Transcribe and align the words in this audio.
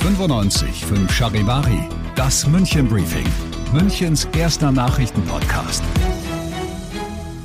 95 0.00 0.84
5 0.84 1.10
Charivari, 1.10 1.88
das 2.14 2.46
München 2.46 2.88
Briefing, 2.88 3.26
Münchens 3.72 4.28
erster 4.36 4.70
Nachrichtenpodcast. 4.70 5.82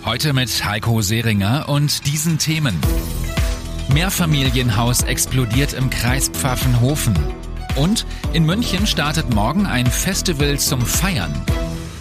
Heute 0.03 0.33
mit 0.33 0.65
Heiko 0.65 1.01
Seringer 1.01 1.69
und 1.69 2.05
diesen 2.05 2.37
Themen. 2.37 2.77
Mehrfamilienhaus 3.93 5.03
explodiert 5.03 5.71
im 5.73 5.89
Kreis 5.89 6.27
Pfaffenhofen. 6.27 7.15
Und 7.77 8.05
in 8.33 8.45
München 8.45 8.87
startet 8.87 9.33
morgen 9.33 9.65
ein 9.67 9.85
Festival 9.85 10.59
zum 10.59 10.81
Feiern. 10.81 11.33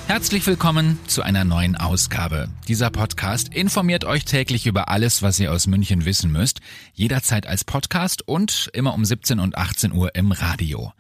Herzlich 0.07 0.47
willkommen 0.47 0.99
zu 1.07 1.23
einer 1.23 1.45
neuen 1.45 1.77
Ausgabe. 1.77 2.49
Dieser 2.69 2.91
Podcast 2.91 3.49
informiert 3.49 4.05
euch 4.05 4.27
täglich 4.27 4.67
über 4.67 4.89
alles, 4.91 5.23
was 5.23 5.41
ihr 5.41 5.51
aus 5.51 5.67
München 5.67 6.05
wissen 6.05 6.31
müsst, 6.31 6.61
jederzeit 6.93 7.47
als 7.47 7.65
Podcast 7.65 8.29
und 8.29 8.69
immer 8.75 8.93
um 8.93 9.05
17 9.05 9.41
und 9.41 9.57
18 9.57 9.93
Uhr 9.93 10.15
im 10.15 10.31
Radio. 10.31 10.93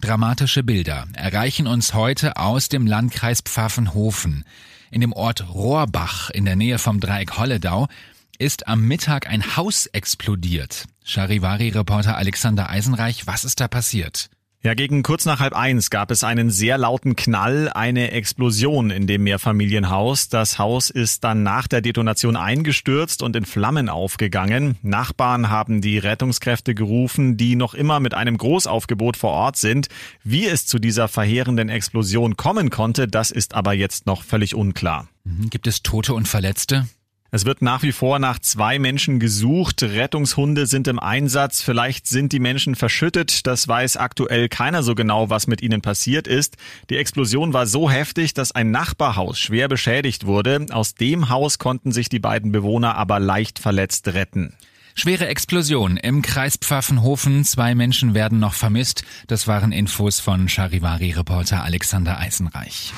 Dramatische 0.00 0.64
Bilder 0.64 1.06
erreichen 1.12 1.68
uns 1.68 1.94
heute 1.94 2.36
aus 2.36 2.68
dem 2.68 2.88
Landkreis 2.88 3.40
Pfaffenhofen. 3.40 4.44
In 4.90 5.00
dem 5.00 5.12
Ort 5.12 5.48
Rohrbach 5.54 6.28
in 6.30 6.44
der 6.44 6.56
Nähe 6.56 6.80
vom 6.80 6.98
Dreieck 6.98 7.38
Holledau 7.38 7.86
ist 8.38 8.66
am 8.66 8.82
Mittag 8.82 9.28
ein 9.28 9.56
Haus 9.56 9.86
explodiert. 9.86 10.86
Charivari-Reporter 11.04 12.16
Alexander 12.16 12.68
Eisenreich, 12.68 13.28
was 13.28 13.44
ist 13.44 13.60
da 13.60 13.68
passiert? 13.68 14.28
Ja, 14.64 14.72
gegen 14.72 15.02
kurz 15.02 15.26
nach 15.26 15.40
halb 15.40 15.54
eins 15.54 15.90
gab 15.90 16.10
es 16.10 16.24
einen 16.24 16.48
sehr 16.48 16.78
lauten 16.78 17.16
Knall, 17.16 17.68
eine 17.68 18.12
Explosion 18.12 18.88
in 18.88 19.06
dem 19.06 19.24
Mehrfamilienhaus. 19.24 20.30
Das 20.30 20.58
Haus 20.58 20.88
ist 20.88 21.22
dann 21.22 21.42
nach 21.42 21.68
der 21.68 21.82
Detonation 21.82 22.34
eingestürzt 22.34 23.22
und 23.22 23.36
in 23.36 23.44
Flammen 23.44 23.90
aufgegangen. 23.90 24.78
Nachbarn 24.80 25.50
haben 25.50 25.82
die 25.82 25.98
Rettungskräfte 25.98 26.74
gerufen, 26.74 27.36
die 27.36 27.56
noch 27.56 27.74
immer 27.74 28.00
mit 28.00 28.14
einem 28.14 28.38
Großaufgebot 28.38 29.18
vor 29.18 29.32
Ort 29.32 29.58
sind. 29.58 29.88
Wie 30.22 30.46
es 30.46 30.64
zu 30.64 30.78
dieser 30.78 31.08
verheerenden 31.08 31.68
Explosion 31.68 32.38
kommen 32.38 32.70
konnte, 32.70 33.06
das 33.06 33.30
ist 33.30 33.54
aber 33.54 33.74
jetzt 33.74 34.06
noch 34.06 34.22
völlig 34.22 34.54
unklar. 34.54 35.08
Mhm. 35.24 35.50
Gibt 35.50 35.66
es 35.66 35.82
Tote 35.82 36.14
und 36.14 36.26
Verletzte? 36.26 36.86
Es 37.34 37.44
wird 37.44 37.62
nach 37.62 37.82
wie 37.82 37.90
vor 37.90 38.20
nach 38.20 38.38
zwei 38.38 38.78
Menschen 38.78 39.18
gesucht. 39.18 39.82
Rettungshunde 39.82 40.68
sind 40.68 40.86
im 40.86 41.00
Einsatz. 41.00 41.62
Vielleicht 41.62 42.06
sind 42.06 42.30
die 42.30 42.38
Menschen 42.38 42.76
verschüttet. 42.76 43.48
Das 43.48 43.66
weiß 43.66 43.96
aktuell 43.96 44.48
keiner 44.48 44.84
so 44.84 44.94
genau, 44.94 45.30
was 45.30 45.48
mit 45.48 45.60
ihnen 45.60 45.82
passiert 45.82 46.28
ist. 46.28 46.56
Die 46.90 46.96
Explosion 46.96 47.52
war 47.52 47.66
so 47.66 47.90
heftig, 47.90 48.34
dass 48.34 48.52
ein 48.52 48.70
Nachbarhaus 48.70 49.40
schwer 49.40 49.66
beschädigt 49.66 50.26
wurde. 50.26 50.66
Aus 50.70 50.94
dem 50.94 51.28
Haus 51.28 51.58
konnten 51.58 51.90
sich 51.90 52.08
die 52.08 52.20
beiden 52.20 52.52
Bewohner 52.52 52.94
aber 52.94 53.18
leicht 53.18 53.58
verletzt 53.58 54.06
retten. 54.06 54.54
Schwere 54.94 55.26
Explosion 55.26 55.96
im 55.96 56.22
Kreis 56.22 56.56
Pfaffenhofen. 56.56 57.42
Zwei 57.42 57.74
Menschen 57.74 58.14
werden 58.14 58.38
noch 58.38 58.54
vermisst. 58.54 59.02
Das 59.26 59.48
waren 59.48 59.72
Infos 59.72 60.20
von 60.20 60.48
Charivari-Reporter 60.48 61.64
Alexander 61.64 62.16
Eisenreich. 62.16 62.92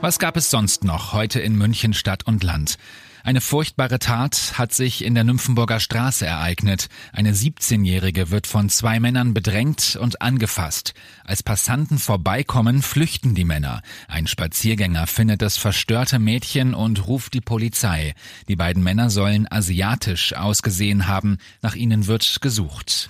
Was 0.00 0.18
gab 0.18 0.36
es 0.36 0.50
sonst 0.50 0.82
noch 0.82 1.12
heute 1.12 1.38
in 1.38 1.56
München 1.56 1.94
Stadt 1.94 2.26
und 2.26 2.42
Land? 2.42 2.76
Eine 3.24 3.40
furchtbare 3.40 3.98
Tat 3.98 4.54
hat 4.54 4.72
sich 4.72 5.04
in 5.04 5.14
der 5.14 5.24
Nymphenburger 5.24 5.80
Straße 5.80 6.26
ereignet. 6.26 6.88
Eine 7.12 7.32
17-Jährige 7.32 8.30
wird 8.30 8.46
von 8.46 8.68
zwei 8.68 9.00
Männern 9.00 9.34
bedrängt 9.34 9.98
und 10.00 10.22
angefasst. 10.22 10.94
Als 11.24 11.42
Passanten 11.42 11.98
vorbeikommen, 11.98 12.82
flüchten 12.82 13.34
die 13.34 13.44
Männer. 13.44 13.82
Ein 14.08 14.26
Spaziergänger 14.26 15.06
findet 15.06 15.42
das 15.42 15.56
verstörte 15.56 16.18
Mädchen 16.18 16.74
und 16.74 17.06
ruft 17.06 17.34
die 17.34 17.40
Polizei. 17.40 18.14
Die 18.48 18.56
beiden 18.56 18.82
Männer 18.82 19.10
sollen 19.10 19.50
asiatisch 19.50 20.34
ausgesehen 20.34 21.08
haben. 21.08 21.38
Nach 21.62 21.74
ihnen 21.74 22.06
wird 22.06 22.40
gesucht. 22.40 23.08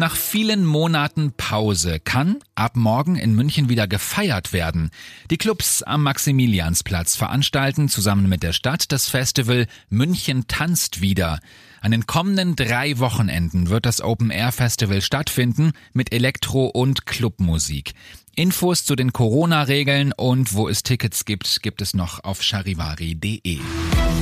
Nach 0.00 0.16
vielen 0.16 0.64
Monaten 0.64 1.34
Pause 1.36 2.00
kann 2.00 2.38
ab 2.54 2.74
morgen 2.74 3.16
in 3.16 3.34
München 3.34 3.68
wieder 3.68 3.86
gefeiert 3.86 4.54
werden. 4.54 4.88
Die 5.30 5.36
Clubs 5.36 5.82
am 5.82 6.04
Maximiliansplatz 6.04 7.16
veranstalten 7.16 7.90
zusammen 7.90 8.26
mit 8.26 8.42
der 8.42 8.54
Stadt 8.54 8.92
das 8.92 9.10
Festival 9.10 9.66
München 9.90 10.46
tanzt 10.48 11.02
wieder. 11.02 11.38
An 11.82 11.90
den 11.90 12.06
kommenden 12.06 12.56
drei 12.56 12.98
Wochenenden 12.98 13.68
wird 13.68 13.84
das 13.84 14.00
Open 14.00 14.30
Air 14.30 14.52
Festival 14.52 15.02
stattfinden 15.02 15.72
mit 15.92 16.14
Elektro- 16.14 16.68
und 16.68 17.04
Clubmusik. 17.04 17.92
Infos 18.40 18.86
zu 18.86 18.96
den 18.96 19.12
Corona-Regeln 19.12 20.14
und 20.16 20.54
wo 20.54 20.66
es 20.66 20.82
Tickets 20.82 21.26
gibt, 21.26 21.60
gibt 21.60 21.82
es 21.82 21.92
noch 21.92 22.24
auf 22.24 22.42
charivari.de. 22.42 23.58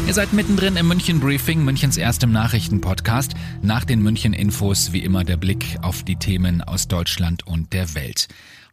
Ihr 0.08 0.12
seid 0.12 0.32
mittendrin 0.32 0.74
im 0.74 0.88
München 0.88 1.20
Briefing, 1.20 1.64
Münchens 1.64 1.96
erstem 1.96 2.32
Nachrichtenpodcast. 2.32 3.34
Nach 3.62 3.84
den 3.84 4.02
München 4.02 4.32
Infos 4.32 4.92
wie 4.92 5.04
immer 5.04 5.22
der 5.22 5.36
Blick 5.36 5.78
auf 5.82 6.02
die 6.02 6.16
Themen 6.16 6.62
aus 6.62 6.88
Deutschland 6.88 7.46
und 7.46 7.72
der 7.72 7.94
Welt. 7.94 8.26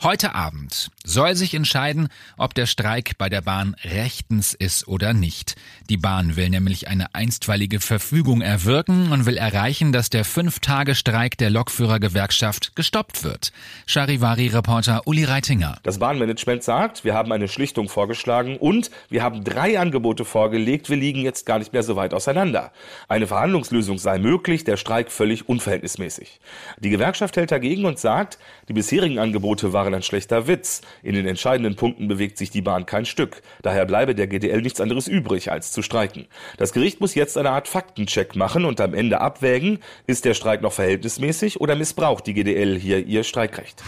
Heute 0.04 0.36
Abend 0.36 0.92
soll 1.06 1.36
sich 1.36 1.54
entscheiden, 1.54 2.10
ob 2.38 2.54
der 2.54 2.66
Streik 2.66 3.18
bei 3.18 3.30
der 3.30 3.42
Bahn 3.42 3.76
rechtens 3.86 4.54
ist 4.54 4.90
oder 4.90 5.14
nicht. 5.14 5.56
Die 5.90 5.96
Bahn 5.96 6.36
will 6.36 6.50
nämlich 6.50 6.90
eine 6.90 7.16
einstweilige 7.16 7.80
Verfügung 7.80 8.42
erwirken 8.42 9.14
und 9.14 9.26
will 9.26 9.38
erreichen, 9.38 9.94
dass 9.94 10.10
der 10.10 10.26
Fünf-Tage-Streik 10.26 11.38
der 11.38 11.50
Lokführergewerkschaft 11.50 12.76
gestoppt 12.76 13.24
wird. 13.24 13.54
Charivari-Reporter 13.88 15.08
Uli 15.08 15.24
Reitinger. 15.24 15.78
Das 15.84 16.00
Bahnmanagement 16.00 16.64
sagt, 16.64 17.06
wir 17.06 17.14
haben 17.14 17.32
eine 17.32 17.48
Schlichtung 17.48 17.88
vorgeschlagen 17.88 18.58
und 18.58 18.92
wir 19.10 19.24
haben 19.24 19.46
drei 19.46 19.80
Angebote 19.80 20.26
vorgelegt. 20.26 20.90
Wir 20.90 20.98
liegen 20.98 21.22
jetzt 21.22 21.46
gar 21.46 21.58
nicht 21.58 21.72
mehr 21.72 21.84
so 21.84 21.96
weit 21.96 22.14
auseinander. 22.14 22.74
Eine 23.08 23.28
Verhandlungslösung 23.28 23.98
sei 23.98 24.20
möglich, 24.20 24.66
der 24.66 24.78
Streik 24.78 25.10
völlig 25.10 25.48
unverhältnismäßig. 25.48 26.42
Die 26.80 26.90
Gewerkschaft 26.90 27.38
hält 27.38 27.52
dagegen 27.52 27.86
und 27.86 27.98
sagt, 27.98 28.38
die 28.68 28.74
bisherigen 28.74 29.20
Angebote 29.20 29.72
waren 29.72 29.95
ein 29.96 30.04
schlechter 30.04 30.48
Witz. 30.48 30.82
In 31.02 31.16
den 31.16 31.26
entscheidenden 31.26 31.76
Punkten 31.76 32.08
bewegt 32.08 32.38
sich 32.38 32.50
die 32.50 32.62
Bahn 32.62 32.86
kein 32.86 33.06
Stück. 33.06 33.42
Daher 33.62 33.86
bleibe 33.86 34.16
der 34.16 34.28
GDL 34.28 34.62
nichts 34.62 34.82
anderes 34.82 35.08
übrig, 35.08 35.52
als 35.52 35.72
zu 35.72 35.82
streiken. 35.82 36.28
Das 36.58 36.74
Gericht 36.74 37.02
muss 37.02 37.16
jetzt 37.16 37.38
eine 37.38 37.52
Art 37.52 37.68
Faktencheck 37.68 38.36
machen 38.36 38.66
und 38.66 38.80
am 38.82 38.94
Ende 38.94 39.22
abwägen, 39.22 39.80
ist 40.08 40.26
der 40.26 40.34
Streik 40.34 40.62
noch 40.62 40.74
verhältnismäßig 40.74 41.60
oder 41.60 41.76
missbraucht 41.76 42.28
die 42.28 42.34
GDL 42.34 42.80
hier 42.80 43.06
ihr 43.06 43.24
Streikrecht. 43.24 43.84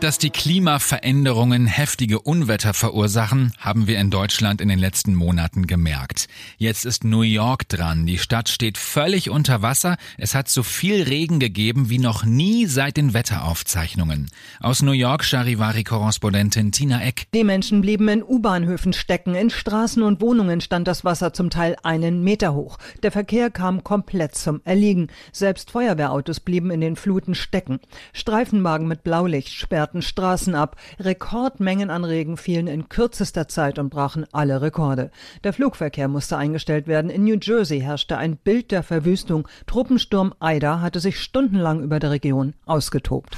Dass 0.00 0.18
die 0.18 0.30
Klimaveränderungen 0.30 1.66
heftige 1.66 2.20
Unwetter 2.20 2.74
verursachen, 2.74 3.54
haben 3.58 3.86
wir 3.86 3.98
in 3.98 4.10
Deutschland 4.10 4.60
in 4.60 4.68
den 4.68 4.78
letzten 4.78 5.14
Monaten 5.14 5.66
gemerkt. 5.66 6.28
Jetzt 6.58 6.84
ist 6.84 7.02
New 7.02 7.22
York 7.22 7.66
dran. 7.68 8.04
Die 8.04 8.18
Stadt 8.18 8.50
steht 8.50 8.76
völlig 8.76 9.30
unter 9.30 9.62
Wasser. 9.62 9.96
Es 10.18 10.34
hat 10.34 10.48
so 10.48 10.62
viel 10.62 11.02
Regen 11.02 11.40
gegeben 11.40 11.88
wie 11.88 11.98
noch 11.98 12.24
nie 12.24 12.66
seit 12.66 12.98
den 12.98 13.14
Wetteraufzeichnungen. 13.14 14.30
Aus 14.60 14.82
New 14.82 14.92
York 14.92 15.24
Charivari-Korrespondentin 15.26 16.70
Tina 16.70 17.02
Eck. 17.02 17.26
Die 17.34 17.42
Menschen 17.42 17.80
blieben 17.80 18.06
in 18.08 18.22
U-Bahnhöfen 18.22 18.92
stecken. 18.92 19.34
In 19.34 19.50
Straßen 19.50 20.04
und 20.04 20.20
Wohnungen 20.20 20.60
stand 20.60 20.86
das 20.86 21.04
Wasser 21.04 21.32
zum 21.32 21.50
Teil 21.50 21.76
einen 21.82 22.22
Meter 22.22 22.54
hoch. 22.54 22.78
Der 23.02 23.10
Verkehr 23.10 23.50
kam 23.50 23.82
komplett 23.82 24.36
zum 24.36 24.60
Erliegen. 24.64 25.08
Selbst 25.32 25.72
Feuerwehrautos 25.72 26.38
blieben 26.38 26.70
in 26.70 26.80
den 26.80 26.94
Fluten 26.94 27.34
stecken. 27.34 27.80
Streifenwagen 28.12 28.86
mit 28.86 29.02
Blaulicht 29.02 29.52
sperrten 29.52 30.00
Straßen 30.00 30.54
ab. 30.54 30.76
Rekordmengen 31.00 31.90
an 31.90 32.04
Regen 32.04 32.36
fielen 32.36 32.68
in 32.68 32.88
kürzester 32.88 33.48
Zeit 33.48 33.80
und 33.80 33.90
brachen 33.90 34.26
alle 34.30 34.62
Rekorde. 34.62 35.10
Der 35.42 35.52
Flugverkehr 35.52 36.06
musste 36.06 36.36
eingestellt 36.36 36.86
werden. 36.86 37.10
In 37.10 37.24
New 37.24 37.38
Jersey 37.42 37.80
herrschte 37.80 38.16
ein 38.16 38.36
Bild 38.36 38.70
der 38.70 38.84
Verwüstung. 38.84 39.48
Truppensturm 39.66 40.34
Ida 40.40 40.80
hatte 40.80 41.00
sich 41.00 41.18
stundenlang 41.18 41.82
über 41.82 41.98
der 41.98 42.12
Region 42.12 42.54
ausgetobt. 42.64 43.36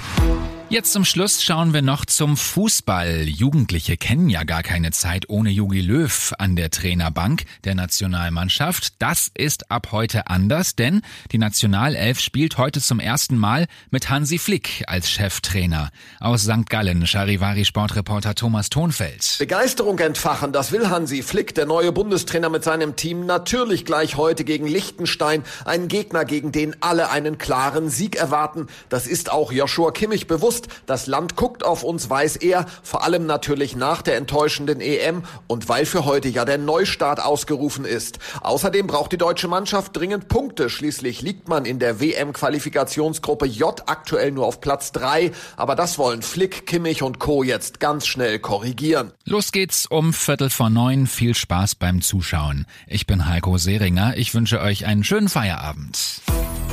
Jetzt 0.71 0.93
zum 0.93 1.07
Schluss 1.07 1.43
schauen 1.43 1.73
wir 1.73 1.81
noch 1.81 2.05
zum 2.05 2.37
Fußball. 2.37 3.23
Jugendliche 3.27 3.97
kennen 3.97 4.29
ja 4.29 4.45
gar 4.45 4.63
keine 4.63 4.91
Zeit 4.91 5.31
ohne 5.31 5.49
Jogi 5.49 5.81
Löw 5.81 6.35
an 6.37 6.57
der 6.57 6.69
Trainerbank 6.69 7.45
der 7.65 7.75
Nationalmannschaft. 7.75 9.01
Das 9.01 9.31
ist 9.33 9.71
ab 9.71 9.93
heute 9.93 10.27
anders, 10.27 10.77
denn 10.77 11.01
die 11.33 11.39
Nationalelf 11.39 12.21
spielt 12.21 12.59
heute 12.59 12.83
zum 12.83 13.01
ersten 13.01 13.39
Mal 13.39 13.67
mit 13.91 14.11
Hansi 14.11 14.37
Flick 14.37 14.85
als 14.87 15.11
Cheftrainer. 15.11 15.89
Aus 16.21 16.43
St. 16.43 16.69
Gallen, 16.69 17.07
Charivari-Sportreporter 17.07 18.35
Thomas 18.35 18.69
Thonfeld. 18.69 19.37
Begeisterung 19.39 19.99
entfachen, 20.01 20.53
das 20.53 20.71
will 20.71 20.91
Hansi 20.91 21.23
Flick, 21.23 21.55
der 21.55 21.65
neue 21.65 21.93
Bundestrainer 21.93 22.51
mit 22.51 22.63
seinem 22.63 22.95
Team, 22.95 23.25
natürlich 23.25 23.87
gleich 23.87 24.19
heute 24.19 24.45
gegen 24.45 24.67
Liechtenstein. 24.67 25.45
Ein 25.65 25.89
Gegner, 25.89 26.27
gegen 26.27 26.53
den 26.53 26.77
alle 26.83 27.09
einen 27.09 27.39
klaren 27.39 27.89
Sieg 27.89 28.17
erwarten. 28.17 28.67
Das 28.91 29.07
ist 29.07 29.33
auch 29.33 29.51
Joshua 29.51 29.93
Kimmich 29.93 30.27
bewusst 30.27 30.58
bewusst, 30.59 30.69
das 30.87 31.07
Land 31.07 31.37
guckt 31.37 31.65
auf 31.65 31.83
uns, 31.83 32.11
weiß 32.11 32.37
er, 32.37 32.67
vor 32.83 33.05
allem 33.05 33.27
natürlich 33.27 33.77
nach 33.77 34.03
der 34.03 34.17
enttäuschenden 34.17 34.81
EM 34.81 35.23
und 35.47 35.69
weil 35.69 35.87
für 35.87 36.05
heute 36.05 36.29
ja 36.29 36.45
der 36.45 36.59
Neustart 36.59 37.23
ausgerufen 37.23 37.85
ist. 37.85 38.19
Außerdem 38.41 38.87
braucht 38.87 39.13
die 39.13 39.19
deutsche 39.19 39.49
Mannschaft 39.49 39.97
dringend 39.97 40.29
Punkte. 40.29 40.71
Schließlich 40.71 41.23
liegt 41.23 41.49
man 41.49 41.65
in 41.65 41.79
der 41.79 42.01
WM-Qualifikationsgruppe 42.01 43.47
J 43.47 43.83
aktuell 43.87 44.33
nur 44.33 44.47
auf 44.47 44.61
Platz 44.61 44.93
3, 44.93 45.33
aber 45.57 45.75
das 45.75 45.99
wollen 45.99 46.23
Flick, 46.23 46.67
Kimmich 46.67 47.03
und 47.03 47.19
Co. 47.19 47.43
jetzt 47.43 47.81
ganz 47.81 48.07
schnell 48.07 48.39
korrigieren. 48.39 49.13
Los 49.25 49.53
geht's 49.53 49.87
um 49.87 50.13
Viertel 50.13 50.51
vor 50.51 50.71
neun. 50.71 51.07
Viel 51.07 51.35
Spaß 51.35 51.75
beim 51.75 52.01
Zuschauen. 52.01 52.67
Ich 52.87 53.07
bin 53.07 53.29
Heiko 53.29 53.59
Seringer. 53.59 54.17
Ich 54.17 54.35
wünsche 54.35 54.61
euch 54.61 54.87
einen 54.87 55.05
schönen 55.05 55.29
Feierabend. 55.29 55.99